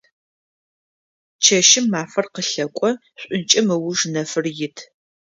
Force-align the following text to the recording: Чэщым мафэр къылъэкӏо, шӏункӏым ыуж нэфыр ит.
Чэщым 1.43 1.85
мафэр 1.93 2.25
къылъэкӏо, 2.33 2.89
шӏункӏым 3.19 3.67
ыуж 3.75 3.99
нэфыр 4.13 4.45
ит. 4.65 4.77